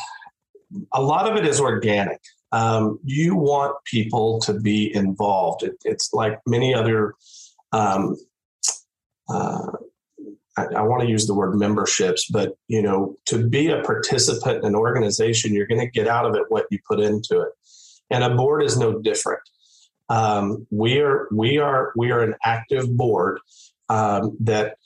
a 0.92 1.02
lot 1.02 1.28
of 1.28 1.36
it 1.36 1.46
is 1.46 1.60
organic. 1.60 2.20
Um, 2.52 2.98
you 3.04 3.34
want 3.34 3.76
people 3.84 4.40
to 4.40 4.54
be 4.54 4.94
involved. 4.94 5.62
It, 5.62 5.76
it's 5.84 6.12
like 6.12 6.38
many 6.46 6.74
other. 6.74 7.14
Um, 7.72 8.16
uh, 9.28 9.66
I, 10.56 10.64
I 10.76 10.82
want 10.82 11.02
to 11.02 11.08
use 11.08 11.26
the 11.26 11.34
word 11.34 11.56
memberships, 11.56 12.28
but 12.30 12.56
you 12.68 12.80
know, 12.80 13.16
to 13.26 13.46
be 13.46 13.68
a 13.68 13.82
participant 13.82 14.58
in 14.58 14.64
an 14.64 14.74
organization, 14.74 15.52
you're 15.52 15.66
going 15.66 15.80
to 15.80 15.90
get 15.90 16.08
out 16.08 16.26
of 16.26 16.34
it 16.34 16.44
what 16.48 16.66
you 16.70 16.78
put 16.88 17.00
into 17.00 17.40
it, 17.40 17.52
and 18.10 18.24
a 18.24 18.34
board 18.34 18.62
is 18.62 18.78
no 18.78 18.98
different. 19.00 19.42
Um, 20.08 20.66
we 20.70 21.00
are 21.00 21.28
we 21.30 21.58
are 21.58 21.92
we 21.96 22.10
are 22.10 22.20
an 22.20 22.34
active 22.42 22.96
board 22.96 23.40
um, 23.88 24.36
that 24.40 24.76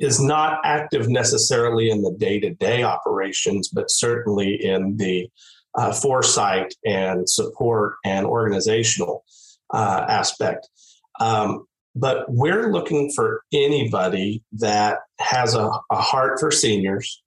is 0.00 0.20
not 0.20 0.60
active 0.64 1.08
necessarily 1.08 1.90
in 1.90 2.02
the 2.02 2.12
day 2.12 2.40
to 2.40 2.50
day 2.54 2.82
operations, 2.82 3.68
but 3.68 3.90
certainly 3.90 4.54
in 4.54 4.96
the 4.96 5.28
uh, 5.74 5.92
foresight 5.92 6.74
and 6.84 7.28
support 7.28 7.94
and 8.04 8.26
organizational 8.26 9.24
uh, 9.72 10.04
aspect. 10.08 10.68
Um, 11.20 11.66
but 11.94 12.24
we're 12.28 12.72
looking 12.72 13.10
for 13.14 13.42
anybody 13.52 14.42
that 14.52 14.98
has 15.18 15.54
a, 15.54 15.70
a 15.90 15.96
heart 15.96 16.40
for 16.40 16.50
seniors, 16.50 17.22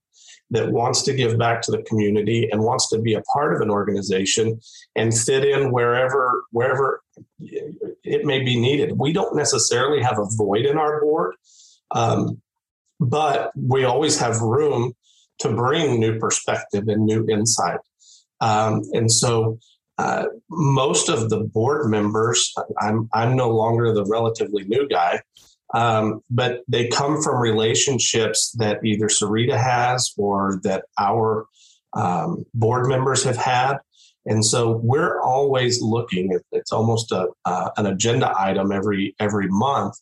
that 0.51 0.71
wants 0.71 1.01
to 1.03 1.13
give 1.13 1.37
back 1.37 1.61
to 1.63 1.71
the 1.71 1.81
community 1.83 2.47
and 2.51 2.61
wants 2.61 2.87
to 2.89 2.99
be 2.99 3.13
a 3.13 3.21
part 3.21 3.55
of 3.55 3.61
an 3.61 3.69
organization 3.69 4.59
and 4.95 5.17
fit 5.17 5.43
in 5.43 5.71
wherever 5.71 6.43
wherever 6.51 7.01
it 7.39 8.25
may 8.25 8.43
be 8.43 8.59
needed. 8.59 8.97
We 8.97 9.13
don't 9.13 9.35
necessarily 9.35 10.01
have 10.03 10.19
a 10.19 10.27
void 10.35 10.65
in 10.65 10.77
our 10.77 11.01
board, 11.01 11.35
um, 11.91 12.41
but 12.99 13.51
we 13.55 13.83
always 13.85 14.19
have 14.19 14.41
room 14.41 14.93
to 15.39 15.49
bring 15.49 15.99
new 15.99 16.19
perspective 16.19 16.87
and 16.87 17.05
new 17.05 17.27
insight. 17.27 17.79
Um, 18.41 18.83
and 18.93 19.11
so, 19.11 19.59
uh, 19.97 20.25
most 20.49 21.09
of 21.09 21.29
the 21.29 21.39
board 21.39 21.89
members, 21.89 22.53
I'm 22.79 23.09
I'm 23.13 23.35
no 23.35 23.49
longer 23.49 23.93
the 23.93 24.05
relatively 24.05 24.65
new 24.65 24.87
guy. 24.87 25.21
Um, 25.75 26.21
but 26.29 26.61
they 26.69 26.87
come 26.87 27.21
from 27.21 27.41
relationships 27.41 28.55
that 28.59 28.83
either 28.85 29.07
Serita 29.07 29.61
has 29.61 30.13
or 30.17 30.61
that 30.63 30.85
our 30.97 31.47
um, 31.93 32.45
board 32.53 32.87
members 32.87 33.25
have 33.25 33.35
had. 33.35 33.79
And 34.25 34.43
so 34.43 34.79
we're 34.81 35.21
always 35.21 35.81
looking. 35.81 36.39
It's 36.53 36.71
almost 36.71 37.11
a 37.11 37.27
uh, 37.43 37.69
an 37.77 37.85
agenda 37.85 38.33
item 38.37 38.71
every 38.71 39.15
every 39.19 39.47
month 39.49 39.95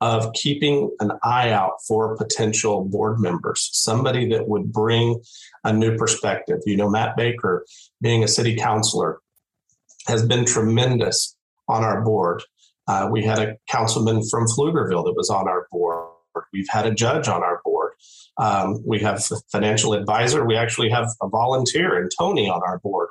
of 0.00 0.32
keeping 0.32 0.90
an 0.98 1.12
eye 1.22 1.50
out 1.50 1.74
for 1.86 2.16
potential 2.16 2.84
board 2.84 3.20
members, 3.20 3.70
somebody 3.72 4.28
that 4.30 4.48
would 4.48 4.72
bring 4.72 5.22
a 5.62 5.72
new 5.72 5.96
perspective. 5.96 6.58
You 6.66 6.76
know, 6.76 6.90
Matt 6.90 7.16
Baker, 7.16 7.64
being 8.00 8.24
a 8.24 8.28
city 8.28 8.56
councilor, 8.56 9.20
has 10.08 10.26
been 10.26 10.44
tremendous 10.44 11.36
on 11.68 11.84
our 11.84 12.02
board. 12.02 12.42
Uh, 12.88 13.08
we 13.10 13.24
had 13.24 13.38
a 13.38 13.56
councilman 13.68 14.22
from 14.28 14.46
Pflugerville 14.46 15.04
that 15.04 15.14
was 15.16 15.30
on 15.30 15.48
our 15.48 15.66
board. 15.70 16.08
We've 16.52 16.68
had 16.68 16.86
a 16.86 16.94
judge 16.94 17.28
on 17.28 17.42
our 17.42 17.60
board. 17.64 17.92
Um, 18.38 18.82
we 18.86 19.00
have 19.00 19.18
a 19.30 19.36
financial 19.50 19.92
advisor. 19.92 20.44
We 20.44 20.56
actually 20.56 20.90
have 20.90 21.08
a 21.20 21.28
volunteer 21.28 22.00
and 22.00 22.10
Tony 22.18 22.48
on 22.48 22.62
our 22.66 22.78
board. 22.78 23.08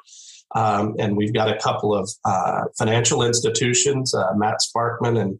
Um, 0.56 0.96
and 1.00 1.16
we've 1.16 1.34
got 1.34 1.50
a 1.50 1.60
couple 1.60 1.96
of 1.96 2.10
uh, 2.26 2.64
financial 2.78 3.24
institutions, 3.24 4.14
uh, 4.14 4.34
Matt 4.36 4.58
Sparkman 4.60 5.20
and 5.20 5.40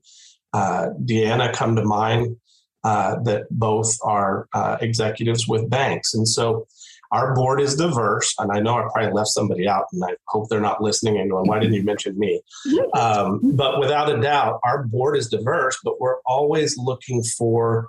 uh, 0.54 0.90
Deanna 1.04 1.52
come 1.54 1.76
to 1.76 1.84
mind, 1.84 2.38
uh, 2.84 3.20
that 3.24 3.48
both 3.52 3.98
are 4.04 4.48
uh, 4.54 4.78
executives 4.80 5.48
with 5.48 5.70
banks. 5.70 6.14
And 6.14 6.28
so 6.28 6.68
our 7.12 7.34
board 7.34 7.60
is 7.62 7.76
diverse, 7.76 8.34
and 8.40 8.52
I 8.52 8.60
know 8.60 8.78
I 8.78 8.88
probably 8.94 9.12
left 9.12 9.30
somebody 9.30 9.68
out, 9.68 9.86
and 9.92 10.04
I 10.04 10.16
hope 10.28 10.48
they're 10.50 10.62
not 10.62 10.82
listening 10.82 11.20
and 11.20 11.30
going, 11.30 11.48
"Why 11.48 11.60
didn't 11.60 11.76
you 11.76 11.84
mention 11.84 12.18
me?" 12.18 12.42
Um, 12.94 13.40
but 13.56 13.80
without 13.80 14.10
a 14.12 14.20
doubt, 14.20 14.60
our 14.64 14.84
board 14.84 15.18
is 15.18 15.30
diverse, 15.30 15.80
but 15.84 16.00
we're 16.00 16.20
always 16.26 16.78
looking 16.78 17.24
for 17.24 17.88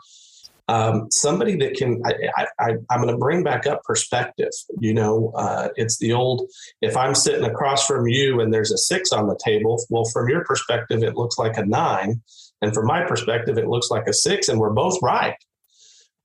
um, 0.69 1.11
somebody 1.11 1.57
that 1.57 1.75
can. 1.75 2.02
I, 2.05 2.47
I, 2.59 2.71
am 2.91 3.02
going 3.02 3.09
to 3.09 3.17
bring 3.17 3.43
back 3.43 3.67
up 3.67 3.83
perspective. 3.85 4.50
You 4.79 4.95
know, 4.95 5.33
uh, 5.37 5.69
it's 5.76 5.99
the 5.99 6.12
old. 6.12 6.49
If 6.81 6.97
I'm 6.97 7.14
sitting 7.14 7.45
across 7.45 7.87
from 7.87 8.07
you 8.07 8.41
and 8.41 8.55
there's 8.55 8.71
a 8.71 8.79
six 8.79 9.12
on 9.12 9.26
the 9.26 9.38
table, 9.45 9.83
well, 9.91 10.05
from 10.05 10.29
your 10.29 10.45
perspective, 10.45 11.02
it 11.02 11.17
looks 11.17 11.37
like 11.38 11.57
a 11.57 11.67
nine, 11.67 12.23
and 12.61 12.73
from 12.73 12.87
my 12.87 13.05
perspective, 13.05 13.59
it 13.59 13.69
looks 13.69 13.91
like 13.91 14.07
a 14.07 14.12
six, 14.12 14.49
and 14.49 14.59
we're 14.59 14.71
both 14.71 14.99
right. 15.02 15.37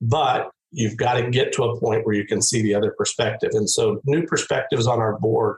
But 0.02 0.50
you've 0.72 0.98
got 0.98 1.14
to 1.14 1.30
get 1.30 1.54
to 1.54 1.64
a 1.64 1.80
point 1.80 2.06
where 2.06 2.16
you 2.16 2.26
can 2.26 2.42
see 2.42 2.62
the 2.62 2.76
other 2.76 2.94
perspective. 2.98 3.52
And 3.54 3.70
so, 3.70 4.02
new 4.06 4.26
perspectives 4.26 4.88
on 4.88 5.00
our 5.00 5.18
board 5.20 5.58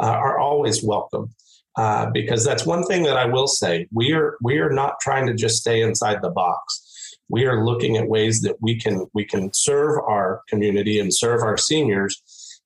uh, 0.00 0.06
are 0.06 0.38
always 0.38 0.82
welcome. 0.82 1.34
Uh, 1.76 2.10
because 2.10 2.44
that's 2.44 2.66
one 2.66 2.84
thing 2.84 3.04
that 3.04 3.16
I 3.16 3.26
will 3.26 3.46
say. 3.46 3.86
We 3.92 4.12
are 4.12 4.36
we 4.42 4.58
are 4.58 4.70
not 4.70 5.00
trying 5.00 5.26
to 5.28 5.34
just 5.34 5.58
stay 5.58 5.80
inside 5.80 6.20
the 6.20 6.30
box. 6.30 7.16
We 7.28 7.46
are 7.46 7.64
looking 7.64 7.96
at 7.96 8.08
ways 8.08 8.40
that 8.42 8.56
we 8.60 8.78
can 8.78 9.06
we 9.14 9.24
can 9.24 9.52
serve 9.54 9.98
our 10.06 10.42
community 10.48 10.98
and 10.98 11.14
serve 11.14 11.42
our 11.42 11.56
seniors, 11.56 12.20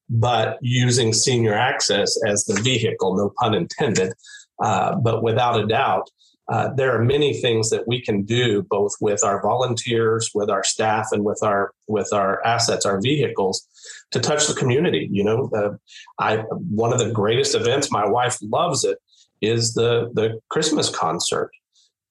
but 0.09 0.59
using 0.63 1.13
senior 1.13 1.55
access 1.55 2.19
as 2.27 2.45
the 2.47 2.61
vehicle, 2.63 3.15
no 3.15 3.31
pun 3.39 3.55
intended. 3.55 4.15
Uh, 4.63 4.97
but 4.97 5.23
without 5.23 5.61
a 5.61 5.67
doubt, 5.67 6.09
uh, 6.49 6.69
there 6.75 6.95
are 6.95 7.03
many 7.03 7.33
things 7.33 7.71
that 7.71 7.89
we 7.89 8.01
can 8.01 8.23
do 8.23 8.63
both 8.65 8.93
with 9.01 9.25
our 9.25 9.41
volunteers 9.41 10.31
with 10.35 10.51
our 10.51 10.63
staff 10.63 11.09
and 11.13 11.25
with 11.25 11.43
our 11.43 11.73
with 11.89 12.13
our 12.13 12.45
assets 12.45 12.85
our 12.85 13.01
vehicles 13.01 13.67
to 14.11 14.21
touch 14.21 14.47
the 14.47 14.55
community 14.55 15.09
you 15.11 15.25
know? 15.25 15.51
Uh, 15.57 15.71
i 16.19 16.37
one 16.71 16.93
of 16.93 16.99
the 16.99 17.11
greatest 17.11 17.55
events 17.55 17.91
my 17.91 18.07
wife 18.07 18.39
loves 18.43 18.85
it 18.85 18.99
is 19.41 19.75
the 19.75 20.11
the 20.15 20.39
christmas 20.49 20.89
concert. 20.89 21.51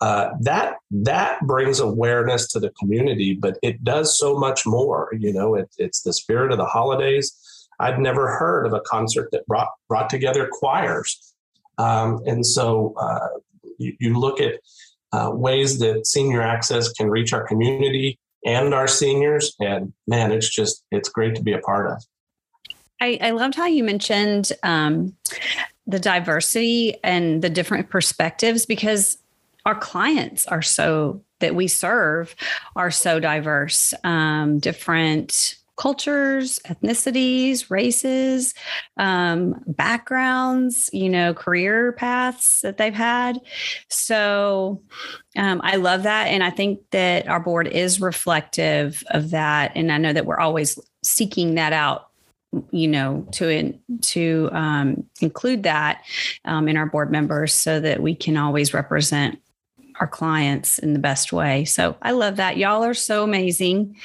Uh, 0.01 0.31
that 0.41 0.75
that 0.91 1.39
brings 1.47 1.79
awareness 1.79 2.47
to 2.47 2.59
the 2.59 2.71
community 2.71 3.33
but 3.33 3.57
it 3.61 3.83
does 3.83 4.17
so 4.17 4.37
much 4.37 4.65
more 4.65 5.09
you 5.17 5.31
know? 5.31 5.55
It, 5.55 5.69
it's 5.77 6.01
the 6.01 6.13
spirit 6.13 6.51
of 6.51 6.57
the 6.57 6.65
holidays. 6.65 7.31
I'd 7.79 7.99
never 7.99 8.27
heard 8.27 8.65
of 8.65 8.73
a 8.73 8.81
concert 8.81 9.29
that 9.31 9.45
brought 9.45 9.69
brought 9.87 10.09
together 10.09 10.49
choirs. 10.51 11.33
Um, 11.77 12.21
and 12.25 12.45
so 12.45 12.93
uh, 12.99 13.27
you, 13.77 13.95
you 13.99 14.19
look 14.19 14.39
at 14.39 14.55
uh, 15.11 15.31
ways 15.31 15.79
that 15.79 16.07
senior 16.07 16.41
access 16.41 16.91
can 16.93 17.09
reach 17.09 17.33
our 17.33 17.45
community 17.47 18.19
and 18.45 18.73
our 18.73 18.87
seniors, 18.87 19.55
and 19.59 19.93
man, 20.07 20.31
it's 20.31 20.49
just 20.49 20.83
it's 20.91 21.09
great 21.09 21.35
to 21.35 21.43
be 21.43 21.53
a 21.53 21.59
part 21.59 21.89
of. 21.91 22.03
I, 22.99 23.17
I 23.21 23.31
loved 23.31 23.55
how 23.55 23.65
you 23.65 23.83
mentioned 23.83 24.51
um, 24.63 25.15
the 25.87 25.99
diversity 25.99 26.97
and 27.03 27.41
the 27.41 27.49
different 27.49 27.89
perspectives 27.89 28.65
because 28.65 29.17
our 29.65 29.75
clients 29.75 30.45
are 30.47 30.61
so 30.61 31.21
that 31.39 31.55
we 31.55 31.67
serve 31.67 32.35
are 32.75 32.91
so 32.91 33.19
diverse, 33.19 33.93
um, 34.03 34.59
different 34.59 35.55
cultures, 35.75 36.59
ethnicities, 36.67 37.69
races, 37.69 38.53
um, 38.97 39.61
backgrounds, 39.65 40.89
you 40.93 41.09
know, 41.09 41.33
career 41.33 41.93
paths 41.93 42.61
that 42.61 42.77
they've 42.77 42.93
had. 42.93 43.39
So 43.89 44.81
um, 45.35 45.61
I 45.63 45.77
love 45.77 46.03
that. 46.03 46.27
And 46.27 46.43
I 46.43 46.51
think 46.51 46.79
that 46.91 47.27
our 47.27 47.39
board 47.39 47.67
is 47.67 47.99
reflective 47.99 49.03
of 49.09 49.31
that. 49.31 49.71
And 49.75 49.91
I 49.91 49.97
know 49.97 50.13
that 50.13 50.25
we're 50.25 50.39
always 50.39 50.79
seeking 51.03 51.55
that 51.55 51.73
out 51.73 52.09
you 52.71 52.87
know 52.87 53.25
to 53.31 53.49
in, 53.49 53.79
to 54.01 54.49
um, 54.51 55.03
include 55.21 55.63
that 55.63 56.03
um, 56.45 56.67
in 56.67 56.77
our 56.77 56.85
board 56.85 57.11
members 57.11 57.53
so 57.53 57.79
that 57.79 58.01
we 58.01 58.13
can 58.15 58.37
always 58.37 58.73
represent 58.73 59.39
our 59.99 60.07
clients 60.07 60.79
in 60.79 60.93
the 60.93 60.99
best 60.99 61.33
way 61.33 61.65
so 61.65 61.95
i 62.01 62.11
love 62.11 62.35
that 62.35 62.57
y'all 62.57 62.83
are 62.83 62.93
so 62.93 63.23
amazing 63.23 63.95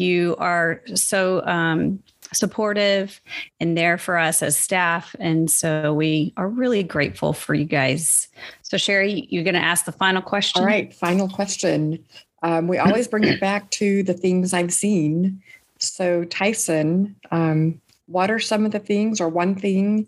you 0.00 0.34
are 0.38 0.82
so 0.94 1.44
um, 1.46 2.02
supportive 2.32 3.20
and 3.60 3.76
there 3.76 3.98
for 3.98 4.16
us 4.16 4.42
as 4.42 4.56
staff. 4.56 5.14
And 5.18 5.50
so 5.50 5.94
we 5.94 6.32
are 6.36 6.48
really 6.48 6.82
grateful 6.82 7.32
for 7.32 7.54
you 7.54 7.64
guys. 7.64 8.28
So, 8.62 8.76
Sherrie, 8.76 9.26
you're 9.30 9.44
going 9.44 9.54
to 9.54 9.60
ask 9.60 9.84
the 9.84 9.92
final 9.92 10.22
question. 10.22 10.60
All 10.60 10.66
right, 10.66 10.92
final 10.94 11.28
question. 11.28 12.04
Um, 12.42 12.68
we 12.68 12.78
always 12.78 13.06
bring 13.06 13.24
it 13.24 13.40
back 13.40 13.70
to 13.72 14.02
the 14.02 14.14
things 14.14 14.54
I've 14.54 14.72
seen. 14.72 15.42
So, 15.78 16.24
Tyson, 16.24 17.16
um, 17.30 17.80
what 18.06 18.30
are 18.30 18.38
some 18.38 18.64
of 18.64 18.72
the 18.72 18.78
things 18.78 19.20
or 19.20 19.28
one 19.28 19.54
thing 19.54 20.06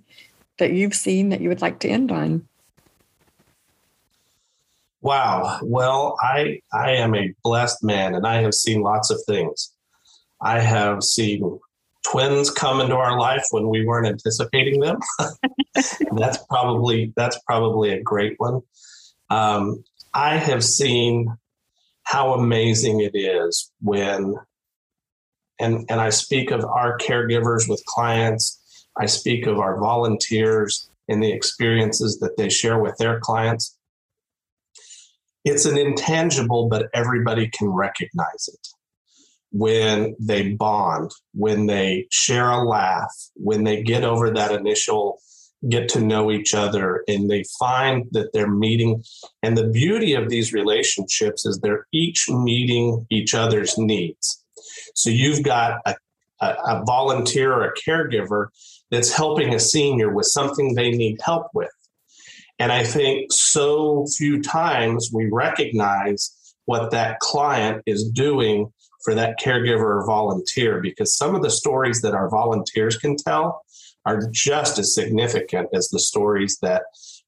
that 0.58 0.72
you've 0.72 0.94
seen 0.94 1.28
that 1.30 1.40
you 1.40 1.48
would 1.48 1.62
like 1.62 1.80
to 1.80 1.88
end 1.88 2.10
on? 2.10 2.46
Wow. 5.02 5.58
Well, 5.62 6.16
I 6.22 6.60
I 6.72 6.92
am 6.92 7.14
a 7.14 7.34
blessed 7.42 7.82
man 7.82 8.14
and 8.14 8.26
I 8.26 8.40
have 8.40 8.54
seen 8.54 8.82
lots 8.82 9.10
of 9.10 9.20
things. 9.26 9.72
I 10.42 10.58
have 10.58 11.02
seen 11.02 11.60
twins 12.04 12.50
come 12.50 12.80
into 12.80 12.96
our 12.96 13.18
life 13.18 13.44
when 13.50 13.68
we 13.68 13.84
weren't 13.84 14.08
anticipating 14.08 14.80
them. 14.80 14.98
that's 16.16 16.38
probably 16.48 17.12
that's 17.16 17.38
probably 17.46 17.90
a 17.90 18.02
great 18.02 18.34
one. 18.38 18.60
Um, 19.30 19.84
I 20.14 20.36
have 20.36 20.64
seen 20.64 21.34
how 22.02 22.34
amazing 22.34 23.00
it 23.00 23.14
is 23.14 23.70
when, 23.80 24.34
and 25.60 25.86
and 25.88 26.00
I 26.00 26.10
speak 26.10 26.50
of 26.50 26.64
our 26.64 26.98
caregivers 26.98 27.68
with 27.68 27.82
clients. 27.86 28.58
I 28.98 29.06
speak 29.06 29.46
of 29.46 29.58
our 29.58 29.78
volunteers 29.78 30.90
and 31.08 31.22
the 31.22 31.32
experiences 31.32 32.18
that 32.18 32.36
they 32.36 32.48
share 32.48 32.78
with 32.78 32.96
their 32.98 33.20
clients. 33.20 33.78
It's 35.44 35.64
an 35.64 35.78
intangible, 35.78 36.68
but 36.68 36.88
everybody 36.94 37.48
can 37.48 37.68
recognize 37.68 38.48
it 38.48 38.68
when 39.52 40.16
they 40.18 40.50
bond, 40.54 41.12
when 41.34 41.66
they 41.66 42.06
share 42.10 42.50
a 42.50 42.64
laugh, 42.64 43.12
when 43.34 43.64
they 43.64 43.82
get 43.82 44.02
over 44.04 44.30
that 44.30 44.52
initial 44.52 45.18
get 45.68 45.88
to 45.88 46.00
know 46.00 46.30
each 46.30 46.54
other 46.54 47.04
and 47.06 47.30
they 47.30 47.44
find 47.58 48.06
that 48.12 48.32
they're 48.32 48.50
meeting. 48.50 49.02
And 49.42 49.56
the 49.56 49.68
beauty 49.68 50.14
of 50.14 50.28
these 50.28 50.52
relationships 50.52 51.46
is 51.46 51.58
they're 51.58 51.86
each 51.92 52.28
meeting 52.28 53.06
each 53.10 53.34
other's 53.34 53.78
needs. 53.78 54.44
So 54.94 55.10
you've 55.10 55.42
got 55.42 55.80
a, 55.86 55.94
a, 56.40 56.46
a 56.46 56.84
volunteer 56.84 57.52
or 57.52 57.64
a 57.64 57.74
caregiver 57.74 58.48
that's 58.90 59.12
helping 59.12 59.54
a 59.54 59.60
senior 59.60 60.12
with 60.12 60.26
something 60.26 60.74
they 60.74 60.90
need 60.90 61.20
help 61.22 61.46
with. 61.54 61.70
And 62.58 62.70
I 62.70 62.84
think 62.84 63.32
so 63.32 64.06
few 64.16 64.42
times 64.42 65.10
we 65.12 65.28
recognize 65.32 66.36
what 66.64 66.90
that 66.90 67.18
client 67.20 67.82
is 67.86 68.08
doing 68.10 68.72
for 69.04 69.14
that 69.14 69.38
caregiver 69.40 70.00
or 70.00 70.06
volunteer 70.06 70.80
because 70.80 71.16
some 71.16 71.34
of 71.34 71.42
the 71.42 71.50
stories 71.50 72.00
that 72.02 72.14
our 72.14 72.28
volunteers 72.28 72.96
can 72.96 73.16
tell 73.16 73.64
are 74.04 74.28
just 74.30 74.78
as 74.78 74.94
significant 74.94 75.68
as 75.74 75.88
the 75.88 76.00
stories 76.00 76.58
that 76.62 76.82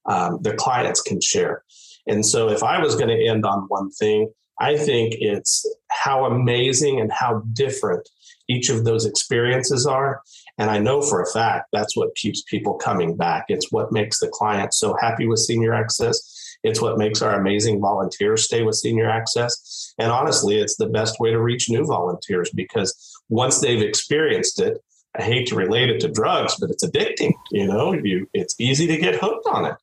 um, 0.07 0.39
the 0.43 0.55
clients 0.55 1.01
can 1.01 1.21
share. 1.21 1.63
And 2.07 2.25
so, 2.25 2.49
if 2.49 2.63
I 2.63 2.79
was 2.81 2.97
going 2.97 3.09
to 3.09 3.27
end 3.27 3.47
on 3.47 3.65
one 3.69 3.91
thing, 3.91 4.31
I 4.61 4.77
think 4.77 5.15
it's 5.19 5.67
how 5.91 6.27
amazing 6.27 7.01
and 7.01 7.11
how 7.11 7.43
different 7.53 8.09
each 8.49 8.69
of 8.69 8.85
those 8.85 9.07
experiences 9.07 9.87
are. 9.87 10.21
And 10.59 10.71
I 10.71 10.79
know 10.79 11.01
for 11.01 11.23
a 11.23 11.33
fact 11.33 11.69
that's 11.73 11.97
what 11.97 12.15
keeps 12.15 12.43
people 12.43 12.75
coming 12.75 13.17
back. 13.17 13.47
It's 13.49 13.73
what 13.73 13.91
makes 13.91 14.21
the 14.21 14.29
client 14.29 14.75
so 14.75 14.97
happy 15.01 15.27
with 15.27 15.41
senior 15.41 15.73
access. 15.73 16.44
It's 16.65 16.81
what 16.81 16.99
makes 16.99 17.23
our 17.23 17.39
amazing 17.39 17.81
volunteers 17.81 18.45
stay 18.45 18.63
with 18.63 18.75
senior 18.77 19.09
access. 19.09 19.95
And 19.99 20.11
honestly, 20.11 20.59
it's 20.59 20.77
the 20.77 20.89
best 20.89 21.21
way 21.21 21.31
to 21.31 21.41
reach 21.41 21.71
new 21.71 21.87
volunteers 21.87 22.51
because 22.55 23.15
once 23.29 23.61
they've 23.61 23.83
experienced 23.83 24.61
it, 24.61 24.79
I 25.17 25.23
hate 25.23 25.47
to 25.49 25.55
relate 25.55 25.91
it 25.91 26.01
to 26.01 26.09
drugs, 26.09 26.57
but 26.59 26.71
it's 26.71 26.85
addicting. 26.85 27.35
You 27.53 27.69
know, 27.69 27.93
you 27.93 28.29
it's 28.33 28.57
easy 28.59 28.87
to 28.89 28.97
get 28.97 29.21
hooked 29.21 29.47
on 29.47 29.67
it. 29.67 29.77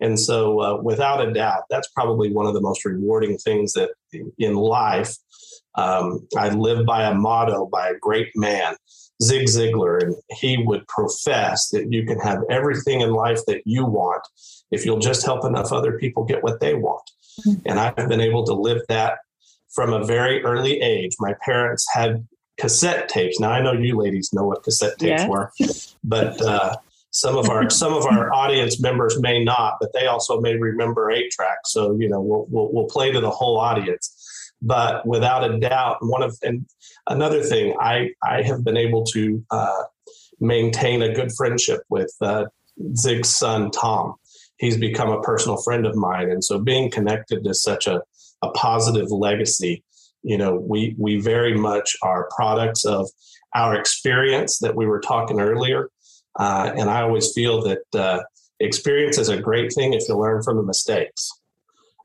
And 0.00 0.20
so, 0.20 0.60
uh, 0.60 0.82
without 0.82 1.26
a 1.26 1.32
doubt, 1.32 1.62
that's 1.70 1.88
probably 1.88 2.30
one 2.32 2.46
of 2.46 2.54
the 2.54 2.60
most 2.60 2.84
rewarding 2.84 3.38
things 3.38 3.72
that 3.72 3.90
in 4.38 4.54
life. 4.54 5.16
Um, 5.74 6.26
I 6.36 6.50
live 6.50 6.86
by 6.86 7.04
a 7.04 7.14
motto 7.14 7.66
by 7.66 7.88
a 7.88 7.98
great 7.98 8.30
man, 8.34 8.76
Zig 9.22 9.46
Ziglar, 9.46 10.02
and 10.02 10.14
he 10.30 10.58
would 10.58 10.86
profess 10.88 11.70
that 11.70 11.92
you 11.92 12.04
can 12.04 12.18
have 12.20 12.42
everything 12.50 13.00
in 13.00 13.12
life 13.12 13.40
that 13.46 13.62
you 13.64 13.84
want 13.84 14.22
if 14.70 14.84
you'll 14.84 14.98
just 14.98 15.24
help 15.24 15.44
enough 15.44 15.72
other 15.72 15.98
people 15.98 16.24
get 16.24 16.42
what 16.42 16.60
they 16.60 16.74
want. 16.74 17.10
Mm-hmm. 17.46 17.60
And 17.66 17.80
I've 17.80 18.08
been 18.08 18.20
able 18.20 18.44
to 18.46 18.54
live 18.54 18.82
that 18.88 19.18
from 19.74 19.92
a 19.92 20.04
very 20.04 20.42
early 20.44 20.80
age. 20.80 21.12
My 21.18 21.34
parents 21.44 21.86
had 21.92 22.26
cassette 22.58 23.08
tapes. 23.08 23.38
Now 23.38 23.50
I 23.50 23.60
know 23.60 23.72
you 23.72 23.96
ladies 23.96 24.32
know 24.32 24.44
what 24.44 24.62
cassette 24.62 24.98
tapes 24.98 25.22
yeah. 25.22 25.28
were, 25.28 25.52
but 26.04 26.40
uh, 26.42 26.76
some 27.10 27.36
of 27.36 27.48
our 27.48 27.70
some 27.70 27.92
of 27.92 28.04
our 28.06 28.32
audience 28.32 28.80
members 28.80 29.20
may 29.20 29.42
not, 29.42 29.76
but 29.80 29.92
they 29.92 30.06
also 30.06 30.40
may 30.40 30.56
remember 30.56 31.10
eight 31.10 31.30
tracks. 31.30 31.72
So 31.72 31.96
you 31.98 32.08
know 32.08 32.20
we'll, 32.20 32.46
we'll, 32.50 32.72
we'll 32.72 32.86
play 32.86 33.12
to 33.12 33.20
the 33.20 33.30
whole 33.30 33.58
audience. 33.58 34.12
But 34.62 35.06
without 35.06 35.48
a 35.48 35.58
doubt, 35.58 35.98
one 36.00 36.22
of 36.22 36.36
and 36.42 36.66
another 37.08 37.42
thing, 37.42 37.76
I 37.80 38.10
I 38.22 38.42
have 38.42 38.64
been 38.64 38.76
able 38.76 39.04
to 39.06 39.44
uh, 39.50 39.82
maintain 40.40 41.02
a 41.02 41.14
good 41.14 41.32
friendship 41.32 41.80
with 41.88 42.12
uh, 42.20 42.46
Zig's 42.96 43.30
son 43.30 43.70
Tom 43.70 44.16
he's 44.58 44.76
become 44.76 45.10
a 45.10 45.20
personal 45.20 45.56
friend 45.58 45.86
of 45.86 45.96
mine. 45.96 46.30
And 46.30 46.42
so 46.42 46.58
being 46.58 46.90
connected 46.90 47.44
to 47.44 47.54
such 47.54 47.86
a, 47.86 48.02
a 48.42 48.50
positive 48.50 49.10
legacy, 49.10 49.82
you 50.22 50.36
know, 50.38 50.54
we 50.56 50.94
we 50.98 51.20
very 51.20 51.56
much 51.56 51.96
are 52.02 52.28
products 52.34 52.84
of 52.84 53.08
our 53.54 53.74
experience 53.76 54.58
that 54.58 54.74
we 54.74 54.86
were 54.86 55.00
talking 55.00 55.40
earlier. 55.40 55.90
Uh, 56.38 56.72
and 56.76 56.90
I 56.90 57.02
always 57.02 57.32
feel 57.32 57.62
that 57.62 57.82
uh, 57.94 58.22
experience 58.60 59.18
is 59.18 59.28
a 59.28 59.40
great 59.40 59.72
thing 59.72 59.94
if 59.94 60.08
you 60.08 60.16
learn 60.16 60.42
from 60.42 60.56
the 60.56 60.62
mistakes. 60.62 61.30